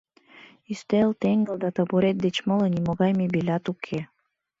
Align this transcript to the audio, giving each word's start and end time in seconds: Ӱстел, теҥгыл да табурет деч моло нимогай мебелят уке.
Ӱстел, 0.71 1.09
теҥгыл 1.21 1.55
да 1.63 1.69
табурет 1.75 2.17
деч 2.25 2.35
моло 2.47 2.65
нимогай 2.73 3.11
мебелят 3.19 3.65
уке. 3.73 3.99